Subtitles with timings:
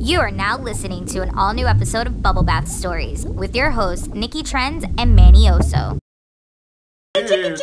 [0.00, 3.70] You are now listening to an all new episode of Bubble Bath Stories with your
[3.70, 5.98] hosts, Nikki Trends and Manny Oso.
[7.14, 7.54] Hello.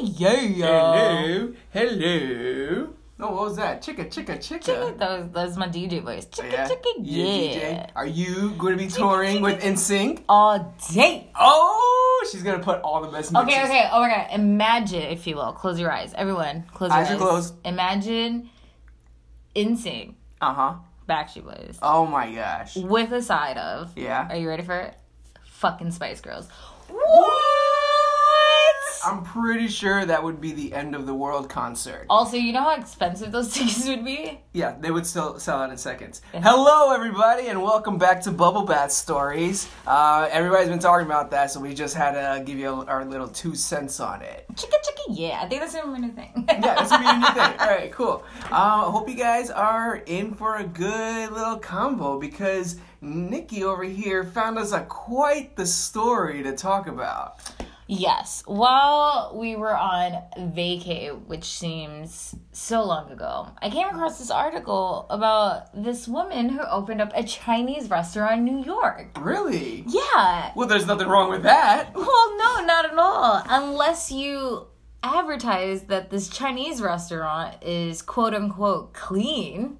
[0.00, 0.32] Yeah.
[0.62, 1.52] Hello.
[1.72, 2.88] Hello.
[3.20, 3.82] Oh, what was that?
[3.82, 4.96] Chicka, chicka, chicka.
[4.98, 6.26] That was, that was my DJ voice.
[6.26, 6.68] Chicka, Yeah.
[6.68, 7.86] chicka, Yeah, yeah.
[7.86, 7.90] DJ.
[7.96, 10.22] Are you going to be touring with NSYNC?
[10.28, 11.28] All day.
[11.34, 13.48] Oh, she's going to put all the best mixes.
[13.54, 14.26] Okay, okay, oh my god.
[14.32, 16.12] Imagine, if you will, close your eyes.
[16.14, 17.14] Everyone, close your Eyes eyes.
[17.14, 17.54] are closed.
[17.64, 18.50] Imagine
[19.54, 20.74] insane Uh-huh.
[21.08, 22.76] Backstreet Boys Oh my gosh.
[22.76, 23.92] with a side of.
[23.96, 24.28] Yeah.
[24.30, 24.94] Are you ready for it?
[25.46, 26.48] Fucking Spice Girls.
[26.88, 27.44] What?
[29.06, 32.04] I'm pretty sure that would be the end of the world concert.
[32.10, 34.40] Also, you know how expensive those tickets would be?
[34.52, 36.20] Yeah, they would still sell out in seconds.
[36.32, 39.68] Hello, everybody, and welcome back to Bubble Bath Stories.
[39.86, 43.28] Uh, everybody's been talking about that, so we just had to give you our little
[43.28, 44.46] two cents on it.
[44.54, 45.40] Chicka, chicka, yeah.
[45.42, 46.44] I think that's gonna be my new thing.
[46.48, 47.54] Yeah, that's gonna be a new thing.
[47.60, 48.24] All right, cool.
[48.58, 53.84] Uh, I hope you guys are in for a good little combo because Nikki over
[53.84, 57.38] here found us a quite the story to talk about.
[57.86, 58.42] Yes.
[58.46, 65.06] While we were on vacay, which seems so long ago, I came across this article
[65.08, 69.16] about this woman who opened up a Chinese restaurant in New York.
[69.20, 69.84] Really?
[69.86, 70.50] Yeah.
[70.56, 71.94] Well, there's nothing wrong with that.
[71.94, 73.40] Well, no, not at all.
[73.48, 74.66] Unless you
[75.16, 79.78] advertise that this Chinese restaurant is quote unquote clean.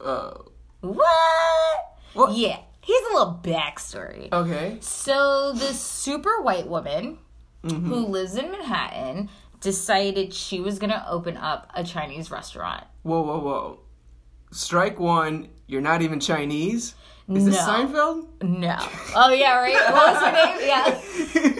[0.00, 0.32] Uh,
[0.80, 1.98] What?
[2.14, 2.36] What?
[2.36, 2.58] Yeah.
[2.82, 4.32] Here's a little backstory.
[4.32, 4.78] okay.
[4.80, 7.18] So this super white woman
[7.62, 9.28] who lives in Manhattan
[9.60, 12.84] decided she was gonna open up a Chinese restaurant.
[13.02, 13.80] Whoa, whoa, whoa.
[14.50, 15.48] Strike one.
[15.66, 16.94] You're not even Chinese.
[17.28, 18.26] Is this Seinfeld?
[18.42, 18.76] No.
[19.14, 19.74] Oh yeah, right.
[19.92, 20.58] What was her name?
[20.66, 21.54] Yeah.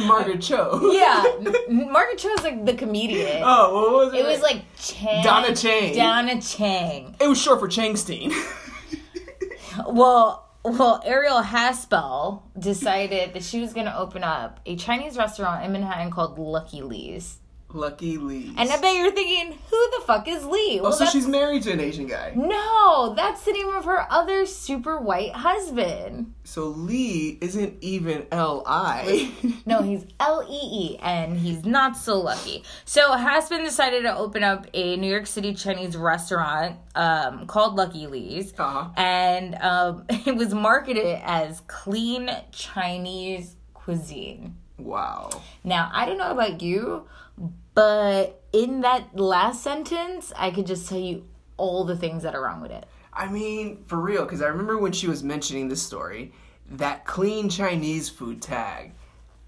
[0.00, 0.80] Margaret Cho.
[0.92, 1.24] Yeah.
[1.68, 3.42] M- Margaret Cho was like the comedian.
[3.44, 4.20] Oh, what was it?
[4.20, 5.22] It was like Chang.
[5.24, 5.94] Donna Chang.
[5.94, 7.14] Donna Chang.
[7.20, 8.32] It was short for Changstein.
[9.86, 15.72] Well, well, Arielle Haspel decided that she was gonna open up a Chinese restaurant in
[15.72, 17.38] Manhattan called Lucky Lee's.
[17.74, 18.52] Lucky Lee.
[18.56, 20.80] And I bet you're thinking, who the fuck is Lee?
[20.82, 22.32] oh, so she's married to an Asian guy.
[22.36, 26.34] No, that's the name of her other super white husband.
[26.44, 29.32] So Lee isn't even L I.
[29.66, 32.64] No, he's L E E, and he's not so lucky.
[32.84, 38.06] So Haspel decided to open up a New York City Chinese restaurant um, called Lucky
[38.08, 38.88] Lee's, Uh-huh.
[38.96, 44.56] and um, it was marketed as clean Chinese cuisine.
[44.78, 45.30] wow.
[45.64, 47.06] Now, I don't know about you,
[47.74, 51.24] but in that last sentence, I could just tell you
[51.56, 52.86] all the things that are wrong with it.
[53.12, 56.32] I mean, for real, because I remember when she was mentioning this story,
[56.70, 58.92] that clean Chinese food tag.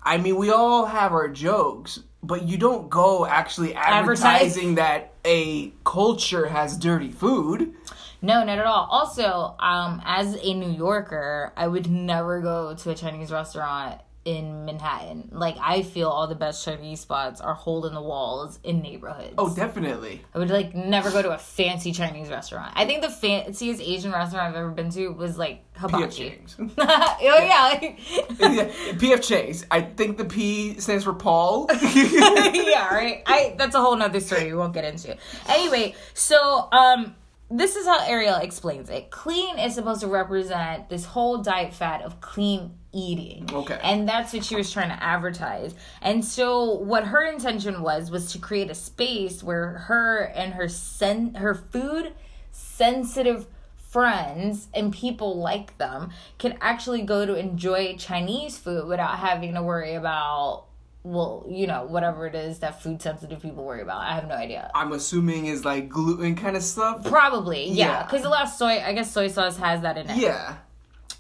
[0.03, 4.23] I mean, we all have our jokes, but you don't go actually Advertise.
[4.25, 7.75] advertising that a culture has dirty food.
[8.21, 8.87] No, not at all.
[8.91, 14.65] Also, um, as a New Yorker, I would never go to a Chinese restaurant in
[14.65, 15.29] Manhattan.
[15.33, 19.35] Like, I feel all the best Chinese spots are hole in the walls in neighborhoods.
[19.37, 20.23] Oh, definitely.
[20.35, 22.73] I would like never go to a fancy Chinese restaurant.
[22.75, 26.41] I think the fanciest Asian restaurant I've ever been to was like PF hibachi.
[26.79, 27.99] Oh yeah, like,
[28.39, 29.67] yeah, PF Chang's.
[29.71, 31.69] I think the P stands for Paul.
[31.83, 33.23] yeah, right.
[33.27, 35.17] I that's a whole nother story we won't get into.
[35.49, 37.15] Anyway, so um
[37.51, 39.11] this is how Arielle explains it.
[39.11, 43.49] Clean is supposed to represent this whole diet fad of clean eating.
[43.53, 43.79] Okay.
[43.83, 45.75] And that's what she was trying to advertise.
[46.01, 50.69] And so what her intention was was to create a space where her and her
[50.69, 52.15] sen- her food
[52.51, 59.55] sensitive friends and people like them can actually go to enjoy Chinese food without having
[59.55, 60.67] to worry about
[61.05, 64.01] well, you know, whatever it is that food sensitive people worry about.
[64.01, 64.71] I have no idea.
[64.75, 67.05] I'm assuming is like gluten kind of stuff.
[67.05, 68.03] Probably, yeah, Yeah.
[68.05, 70.17] because a lot of soy, I guess soy sauce has that in it.
[70.17, 70.57] Yeah.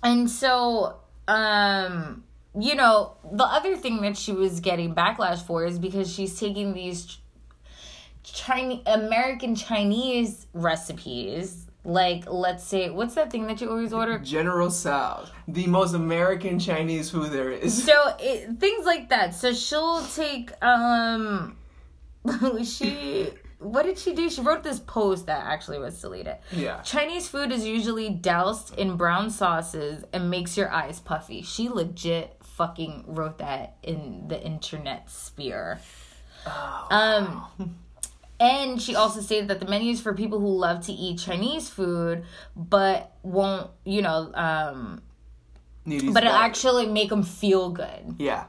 [0.02, 0.96] And so,
[1.28, 2.24] um,
[2.58, 6.72] you know, the other thing that she was getting backlash for is because she's taking
[6.72, 7.18] these
[8.22, 11.66] Chinese American Chinese recipes.
[11.84, 14.18] Like, let's say, what's that thing that you always order?
[14.18, 17.84] General Tso's, the most American Chinese food there is.
[17.84, 19.34] So it, things like that.
[19.34, 21.58] So she'll take um,
[22.64, 23.28] she
[23.64, 24.28] what did she do?
[24.28, 26.36] She wrote this post that actually was deleted.
[26.52, 26.80] Yeah.
[26.82, 31.42] Chinese food is usually doused in brown sauces and makes your eyes puffy.
[31.42, 35.80] She legit fucking wrote that in the internet sphere.
[36.46, 37.74] oh, um
[38.40, 41.68] and she also stated that the menu is for people who love to eat Chinese
[41.68, 42.24] food
[42.56, 45.02] but won't, you know, um
[45.86, 48.16] but it actually make them feel good.
[48.18, 48.44] Yeah.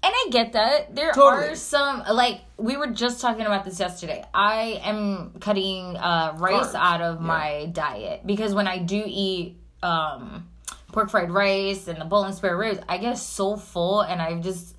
[0.00, 0.94] And I get that.
[0.94, 1.48] There Totally.
[1.48, 4.24] are some like we were just talking about this yesterday.
[4.32, 7.26] I am cutting uh, rice Carbs, out of yeah.
[7.26, 10.48] my diet because when I do eat um,
[10.92, 14.40] pork fried rice and the bowl and spare ribs, I get so full and I
[14.40, 14.76] just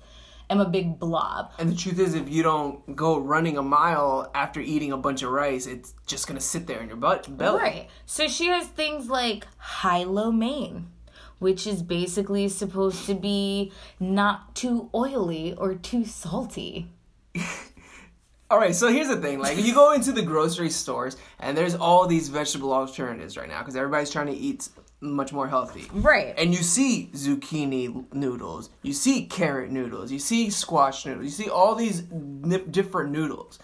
[0.50, 1.52] am a big blob.
[1.58, 5.22] And the truth is, if you don't go running a mile after eating a bunch
[5.22, 7.62] of rice, it's just gonna sit there in your butt belly.
[7.62, 7.88] Right.
[8.06, 9.46] So she has things like
[9.84, 10.88] mein,
[11.38, 16.88] which is basically supposed to be not too oily or too salty.
[18.50, 21.76] All right, so here's the thing: like, you go into the grocery stores, and there's
[21.76, 24.68] all these vegetable alternatives right now because everybody's trying to eat
[25.00, 25.88] much more healthy.
[25.92, 26.34] Right.
[26.36, 31.50] And you see zucchini noodles, you see carrot noodles, you see squash noodles, you see
[31.50, 33.58] all these n- different noodles.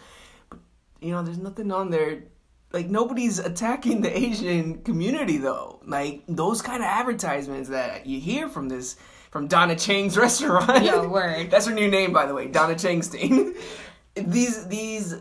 [0.49, 0.61] But
[1.01, 2.25] you know, there's nothing on there.
[2.73, 5.81] Like nobody's attacking the Asian community though.
[5.87, 8.97] Like those kind of advertisements that you hear from this
[9.31, 10.85] from Donna Chang's restaurant.
[10.85, 11.51] Yeah, word.
[11.51, 13.57] That's her new name, by the way, Donna Changstein.
[14.15, 15.15] these these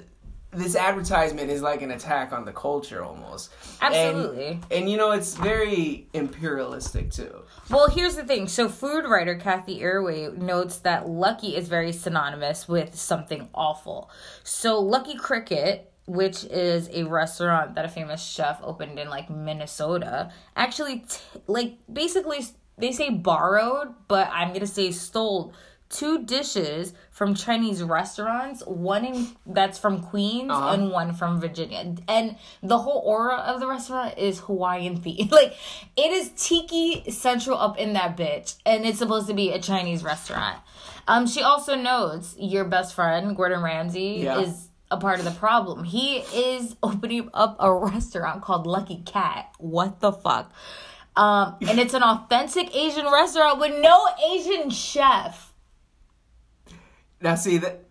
[0.56, 3.52] this advertisement is like an attack on the culture almost.
[3.82, 4.60] Absolutely.
[4.72, 7.44] and you know, it's very imperialistic too.
[7.70, 8.48] Well, here's the thing.
[8.48, 14.10] So, food writer Kathy Erway notes that lucky is very synonymous with something awful.
[14.44, 20.32] So, Lucky Cricket, which is a restaurant that a famous chef opened in like Minnesota,
[20.56, 21.18] actually, t-
[21.48, 22.46] like, basically,
[22.78, 25.54] they say borrowed, but I'm going to say stole
[25.90, 30.74] two dishes from Chinese restaurants, one in that's from Queens Uh-huh.
[30.74, 31.96] and one from Virginia.
[32.08, 35.32] And the whole aura of the restaurant is Hawaiian themed.
[35.40, 35.54] Like
[35.96, 40.04] it is tiki central up in that bitch and it's supposed to be a Chinese
[40.04, 40.58] restaurant.
[41.08, 44.40] Um she also notes your best friend Gordon Ramsay Yeah.
[44.40, 45.84] is a part of the problem.
[45.84, 49.50] He is opening up a restaurant called Lucky Cat.
[49.60, 50.52] What the fuck?
[51.16, 55.54] Um, and it's an authentic Asian restaurant with no Asian chef.
[57.22, 57.82] Now, see that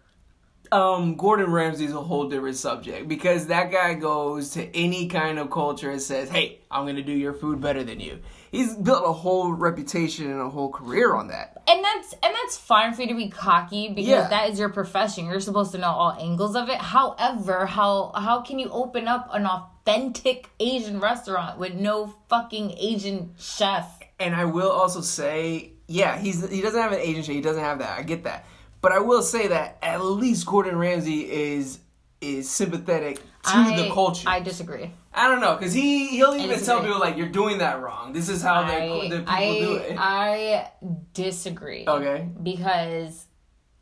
[0.73, 5.51] um, Gordon Ramsay's a whole different subject because that guy goes to any kind of
[5.51, 9.13] culture and says, "Hey, I'm gonna do your food better than you." He's built a
[9.13, 11.51] whole reputation and a whole career on that.
[11.67, 14.29] and that's and that's fine for you to be cocky because Yeah.
[14.29, 15.27] that is your profession.
[15.27, 16.77] You're supposed to know all angles of it.
[16.79, 23.35] However, how how can you open up an authentic Asian restaurant with no fucking Asian
[23.39, 23.87] chef?
[24.21, 27.33] And I will also say, yeah, he's he doesn't have an agency.
[27.35, 27.99] He doesn't have that.
[27.99, 28.45] I get that.
[28.85, 31.79] But I will say that at least Gordon Ramsay is
[32.21, 34.29] is sympathetic to I, the culture.
[34.29, 34.93] I disagree.
[35.15, 38.13] I don't know because he he'll even tell people like you're doing that wrong.
[38.13, 39.97] This is how they I, the people I, do it.
[39.99, 40.71] I
[41.15, 41.87] disagree.
[41.89, 42.29] okay.
[42.43, 43.27] because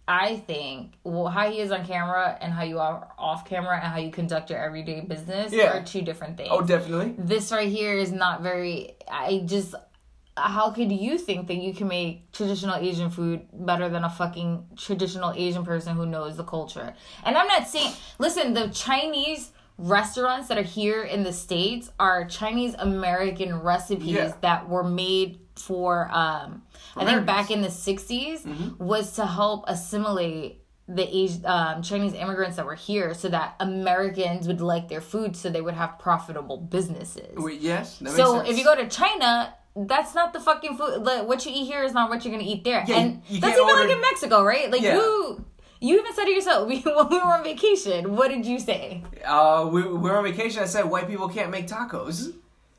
[0.06, 3.92] I think well, how he is on camera and how you are off camera and
[3.92, 5.78] how you conduct your everyday business Yeah.
[5.78, 6.50] are two different things.
[6.52, 7.16] Oh, definitely.
[7.18, 8.94] this right here is not very.
[9.10, 9.74] I just.
[10.36, 14.64] How could you think that you can make traditional Asian food better than a fucking
[14.76, 16.94] traditional Asian person who knows the culture?
[17.24, 22.24] And I'm not saying, listen, the Chinese restaurants that are here in the States are
[22.24, 24.32] Chinese American recipes Yeah.
[24.40, 26.62] that were made for, um,
[26.96, 28.44] I think back in the 60s,
[28.78, 34.46] was to help assimilate the Asian, um, Chinese immigrants that were here so that Americans
[34.46, 37.36] would like their food so they would have profitable businesses.
[37.36, 38.02] Wait, yes.
[38.06, 41.02] So if you go to China, that's not the fucking food.
[41.02, 42.84] Like, what you eat here is not what you're gonna eat there.
[42.86, 44.70] Yeah, and that's even order- like in Mexico, right?
[44.70, 44.96] Like Yeah.
[44.96, 45.44] you,
[45.80, 46.68] you even said it yourself.
[46.68, 49.02] We, when we were on vacation, what did you say?
[49.26, 50.62] Uh, we, we were on vacation.
[50.62, 52.34] I said white people can't make tacos.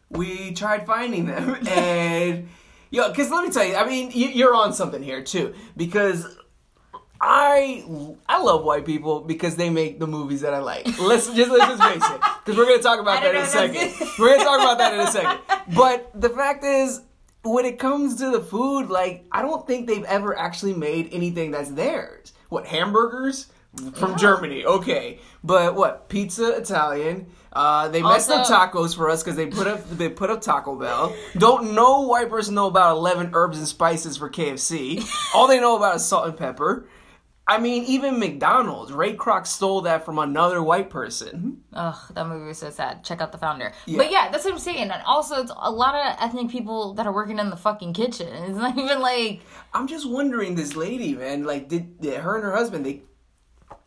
[0.09, 2.47] We tried finding them, and
[2.91, 6.37] yo, because let me tell you, I mean, you, you're on something here too, because
[7.25, 7.83] I
[8.27, 10.85] I love white people because they make the movies that I like.
[10.99, 13.93] Let's just let's just face it, because we're gonna talk about that in a second.
[14.19, 15.39] We're gonna talk about that in a second.
[15.75, 17.01] But the fact is.
[17.45, 21.51] When it comes to the food, like I don't think they've ever actually made anything
[21.51, 22.31] that's theirs.
[22.47, 23.47] What hamburgers
[23.95, 24.63] from Germany?
[24.63, 27.27] Okay, but what pizza Italian?
[27.51, 30.79] Uh, they messed up tacos for us because they put up they put up Taco
[30.79, 31.13] Bell.
[31.37, 35.05] Don't know white person know about eleven herbs and spices for KFC.
[35.35, 36.87] All they know about is salt and pepper.
[37.45, 38.93] I mean, even McDonald's.
[38.93, 41.61] Ray Kroc stole that from another white person.
[41.73, 43.03] Ugh, that movie was so sad.
[43.03, 43.73] Check out the founder.
[43.85, 44.89] But yeah, that's what I'm saying.
[44.91, 48.27] And also, it's a lot of ethnic people that are working in the fucking kitchen.
[48.47, 49.41] It's not even like
[49.73, 53.01] I'm just wondering, this lady, man, like, did, did her and her husband, they,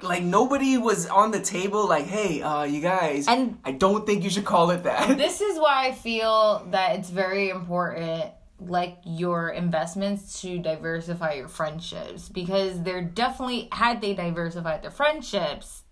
[0.03, 4.23] like, nobody was on the table, like, hey, uh, you guys, And- I don't think
[4.23, 5.17] you should call it that.
[5.17, 8.25] this is why I feel that it's very important,
[8.61, 15.83] like your investments, to diversify your friendships because they're definitely had they diversified their friendships,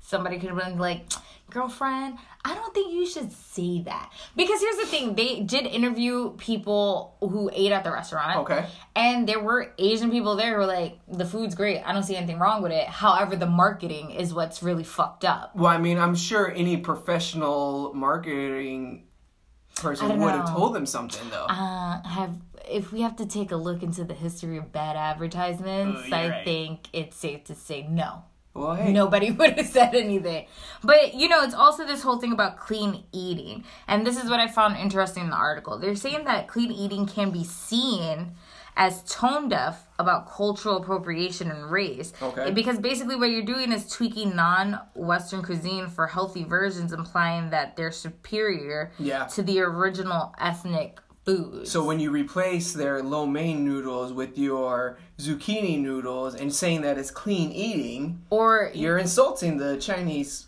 [0.00, 1.12] somebody could have been like,
[1.50, 4.12] girlfriend, I don't think you should say that.
[4.36, 8.38] Because here's the thing they did interview people who ate at the restaurant.
[8.38, 8.66] Okay.
[8.94, 11.82] And there were Asian people there who were like, the food's great.
[11.82, 12.86] I don't see anything wrong with it.
[12.86, 15.56] However, the marketing is what's really fucked up.
[15.56, 19.05] Well, I mean, I'm sure any professional marketing
[19.76, 21.46] person would have told them something, though.
[21.46, 22.34] Uh, have
[22.68, 26.28] if we have to take a look into the history of bad advertisements, Oh, I
[26.28, 26.44] right.
[26.44, 28.24] think it's safe to say no.
[28.54, 30.46] well, hey, Nobody would have said anything.
[30.82, 33.64] But you know, it's also this whole thing about clean eating.
[33.86, 35.78] And this is what I found interesting in the article.
[35.78, 38.32] They're saying that clean eating can be seen
[38.76, 42.12] as tone deaf about cultural appropriation and race.
[42.20, 42.50] Okay.
[42.50, 47.90] Because basically what you're doing is tweaking non-Western cuisine for healthy versions, implying that they're
[47.90, 49.24] superior Yeah.
[49.28, 51.70] to the original ethnic foods.
[51.70, 56.98] So when you replace their lo mein noodles with your zucchini noodles and saying that
[56.98, 60.46] it's clean eating, or you're insulting the Chinese,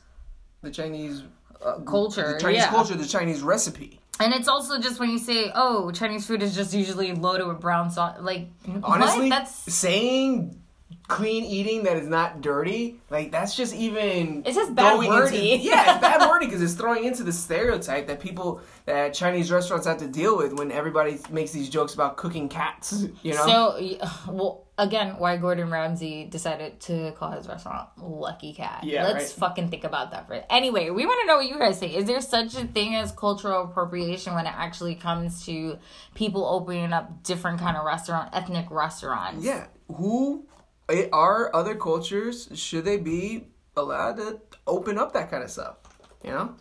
[0.63, 1.23] the Chinese
[1.65, 2.69] uh, culture, the Chinese yeah.
[2.69, 4.01] culture, the Chinese recipe.
[4.21, 7.61] And it's also just when you say, "Oh, Chinese food is just usually loaded with
[7.61, 8.49] brown sauce." Like,
[8.83, 9.31] Honestly, what?
[9.31, 10.61] that's saying
[11.09, 15.53] clean eating that is not dirty, like that's just even It's just bad throwing wording.
[15.53, 19.51] Into, yeah, it's bad wording because it's throwing into the stereotype that people that Chinese
[19.51, 23.07] restaurants have to deal with when everybody makes these jokes about cooking cats.
[23.23, 23.99] You know, so.
[24.33, 28.85] Well, again, why Gordon Ramsay decided to call his restaurant Lucky Cat?
[28.85, 29.41] Yeah, let's right.
[29.41, 30.47] fucking think about that for it.
[30.49, 31.89] Anyway, we want to know what you guys say.
[31.89, 35.79] Is there such a thing as cultural appropriation when it actually comes to
[36.15, 39.45] people opening up different kind of restaurant, ethnic restaurants?
[39.45, 39.67] yeah,
[39.97, 40.47] who
[40.89, 42.49] eh, are other cultures?
[42.55, 45.77] Should they be allowed to open up that kind of stuff?
[46.25, 46.55] You know,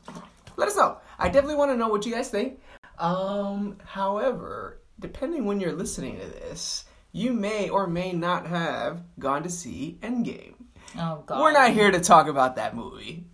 [0.55, 0.97] let us know.
[1.19, 2.59] I definitely want to know what you guys think.
[2.99, 6.85] Um, however, depending when you're listening to this,
[7.17, 10.53] you may or may not have gone to see Endgame.
[10.97, 11.41] Oh God.
[11.41, 13.25] We're not here to talk about that movie.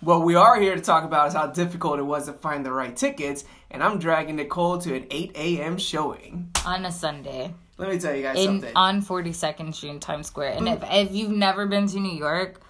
[0.00, 2.70] What we are here to talk about is how difficult it was to find the
[2.70, 5.78] right tickets, and I'm dragging Nicole to an 8 a.m.
[5.78, 6.50] showing.
[6.64, 7.52] on a Sunday.
[7.76, 8.72] Let me tell you guys in something.
[8.76, 10.52] on 42nd Street in Times Square.
[10.52, 12.60] And if, if you've never been to New York,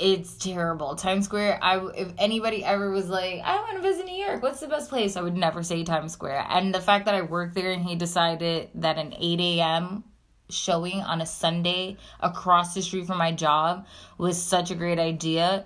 [0.00, 0.94] it's terrible.
[0.96, 4.60] Times Square, I if anybody ever was like, I want to visit New York, what's
[4.60, 5.16] the best place?
[5.16, 6.46] I would never say Times Square.
[6.48, 10.04] And the fact that I worked there and he decided that an 8 a.m.
[10.48, 13.86] showing on a Sunday across the street from my job
[14.18, 15.64] was such a great idea.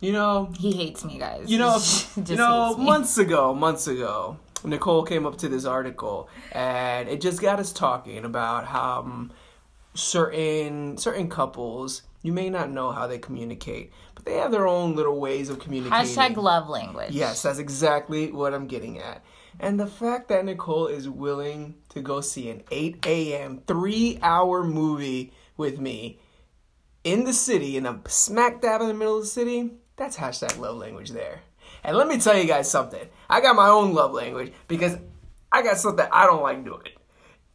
[0.00, 1.50] you know, He hates me, guys.
[1.50, 1.78] You know,
[2.26, 7.40] you know, months ago, months ago, Nicole came up to this article, and it just
[7.40, 9.32] got us talking about how um,
[9.94, 14.96] certain certain couples you may not know how they communicate, but they have their own
[14.96, 16.16] little ways of communicating.
[16.16, 17.10] Hashtag love language.
[17.10, 19.24] Yes, that's exactly what I'm getting at.
[19.60, 24.62] And the fact that Nicole is willing to go see an 8 a.m., three hour
[24.64, 26.20] movie with me
[27.04, 30.58] in the city, in a smack dab in the middle of the city, that's hashtag
[30.58, 31.40] love language there.
[31.84, 33.08] And let me tell you guys something.
[33.30, 34.96] I got my own love language because
[35.50, 36.82] I got something I don't like doing.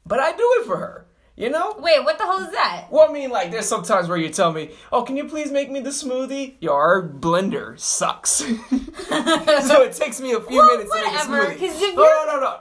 [0.05, 1.05] But I do it for her.
[1.35, 1.75] You know?
[1.79, 2.85] Wait, what the hell is that?
[2.91, 5.71] Well, I mean, like, there's sometimes where you tell me, "Oh, can you please make
[5.71, 8.29] me the smoothie?" Your blender sucks,
[9.09, 11.25] so it takes me a few Well, minutes to make a smoothie.
[11.95, 12.59] no, oh, you're- no, no, no.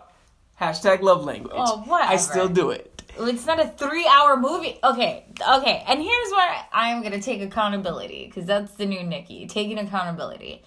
[0.61, 1.53] Hashtag love language.
[1.57, 2.89] Oh, what I still do it.
[3.19, 4.79] It's not a three hour movie.
[4.83, 5.27] Okay,
[5.59, 5.85] okay.
[5.87, 10.63] And here's where I'm going to take accountability because that's the new Nikki taking accountability.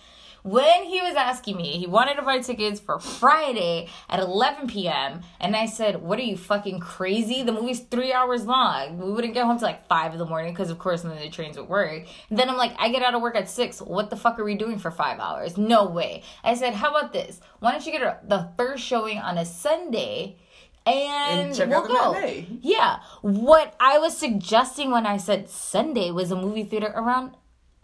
[0.45, 5.21] When he was asking me, he wanted to buy tickets for Friday at 11 p.m.
[5.39, 7.41] And I said, What are you fucking crazy?
[7.41, 8.99] The movie's three hours long.
[8.99, 11.29] We wouldn't get home till like 5 in the morning because, of course, then the
[11.31, 12.03] trains would work.
[12.29, 13.79] then I'm like, I get out of work at 6.
[13.81, 15.57] What the fuck are we doing for five hours?
[15.57, 16.21] No way.
[16.43, 17.41] I said, How about this?
[17.59, 20.37] Why don't you get a, the first showing on a Sunday?
[20.85, 22.11] And, And check we'll out the go.
[22.13, 22.59] matinee.
[22.61, 22.99] Yeah.
[23.23, 27.31] What I was suggesting when I said Sunday was a movie theater around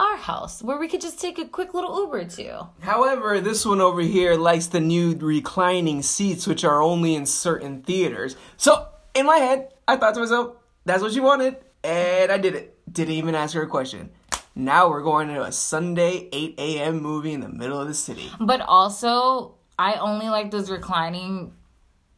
[0.01, 2.67] our house where we could just take a quick little Uber to.
[2.79, 7.83] However, this one over here likes the new reclining seats, which are only in certain
[7.83, 8.35] theaters.
[8.57, 10.55] So, in my head, I thought to myself,
[10.85, 12.77] that's what she wanted, and I did it.
[12.91, 14.09] Didn't even ask her a question.
[14.55, 17.01] Now we're going to a Sunday 8 a.m.
[17.01, 18.29] movie in the middle of the city.
[18.39, 21.53] But also, I only like those reclining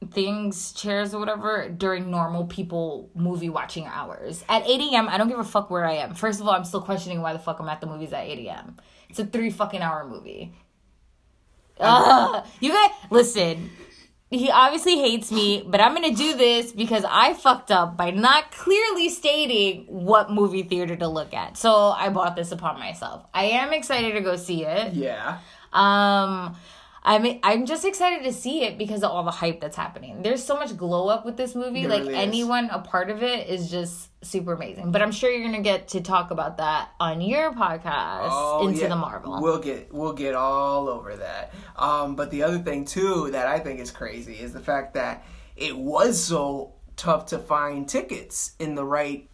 [0.08, 4.44] things, chairs or whatever, during normal people movie watching hours.
[4.50, 6.16] At 8 a.m., I don't give a fuck where I am.
[6.16, 8.48] First of all, I'm still questioning why the fuck I'm at the movies at 8
[8.48, 8.78] a.m.
[9.10, 10.54] It's a three fucking hour movie.
[11.80, 12.46] Ugh.
[12.60, 13.70] You guys, listen.
[14.30, 18.50] He obviously hates me, but I'm gonna do this because I fucked up by not
[18.50, 21.56] clearly stating what movie theater to look at.
[21.56, 23.28] So I bought this upon myself.
[23.32, 24.94] I am excited to go see it.
[24.94, 25.38] Yeah.
[25.72, 26.56] Um,
[27.06, 30.22] I'm I'm just excited to see it because of all the hype that's happening.
[30.22, 31.82] There's so much glow up with this movie.
[31.82, 34.92] There like really anyone a part of it is just super amazing.
[34.92, 38.82] But I'm sure you're gonna get to talk about that on your podcast Oh, into
[38.82, 38.88] yeah.
[38.88, 39.42] the Marvel.
[39.42, 41.54] We'll get we'll get all over that.
[41.76, 45.26] Um, but the other thing too that I think is crazy is the fact that
[45.58, 49.30] it was so tough to find tickets in the right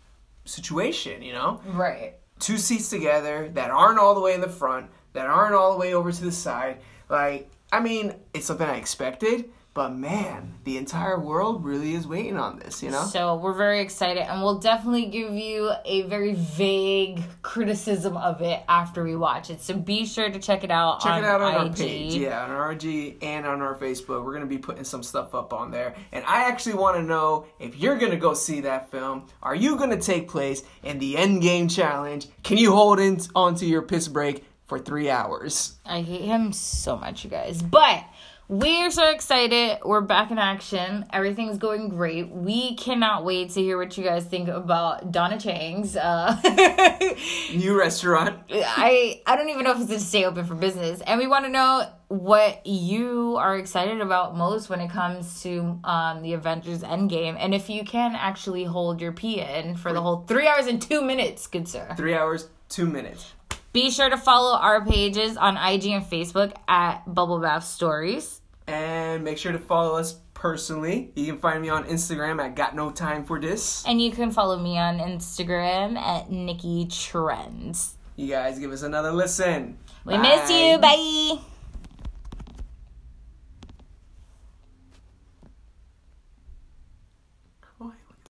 [0.46, 1.22] situation.
[1.22, 2.16] You know, right.
[2.40, 5.78] two seats together that aren't all the way in the front, that aren't all the
[5.78, 6.80] way over to the side.
[7.10, 12.38] Like, I mean, it's something I expected, but man, the entire world really is waiting
[12.38, 12.82] on this.
[12.82, 13.04] You know.
[13.04, 18.62] So we're very excited, and we'll definitely give you a very vague criticism of it
[18.68, 19.62] after we watch it.
[19.62, 21.02] So be sure to check it out.
[21.02, 21.70] Check on it out on IG.
[21.70, 24.26] our page, yeah, on our IG and on our Facebook.
[24.26, 27.46] We're gonna be putting some stuff up on there, and I actually want to know
[27.60, 29.28] if you're gonna go see that film.
[29.44, 32.28] Are you gonna take place in the Endgame challenge?
[32.42, 35.74] Can you hold in onto your piss break for three hours?
[35.86, 37.62] I hate him so much, you guys.
[37.62, 38.06] But
[38.48, 39.80] we're so excited.
[39.84, 41.06] We're back in action.
[41.12, 42.30] Everything's going great.
[42.30, 45.96] We cannot wait to hear what you guys think about Donna Chang's.
[45.96, 46.36] Uh,
[47.54, 48.40] New restaurant.
[48.52, 51.02] I I don't even know if it's going to stay open for business.
[51.02, 55.80] And we want to know what you are excited about most when it comes to
[55.84, 60.02] um, the Avengers Endgame, and if you can actually hold your pee in for the
[60.02, 61.94] whole three hours and two minutes, good sir.
[61.96, 63.34] Three hours, two minutes.
[63.72, 68.42] Be sure to follow our pages on IG and Facebook at Bubble Bath Stories.
[68.68, 71.12] And make sure to follow us personally.
[71.16, 73.84] You can find me on Instagram at Got No Time for This.
[73.86, 77.96] And you can follow me on Instagram at Nikki Trends.
[78.16, 79.78] You guys give us another listen.
[80.04, 80.78] We miss you.
[80.80, 81.40] Bye.